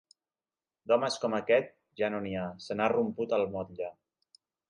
[0.91, 1.69] D'homes com aquest,
[2.01, 3.93] ja no n'hi ha: se n'ha romput el motlle.